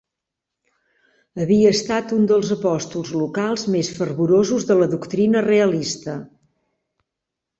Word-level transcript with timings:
Havia 1.43 1.73
estat 1.77 2.13
un 2.15 2.23
dels 2.31 2.53
apòstols 2.55 3.11
locals 3.23 3.67
més 3.75 3.91
fervorosos 3.99 4.65
de 4.71 4.77
la 4.79 4.87
doctrina 4.95 5.47
realista 5.49 6.19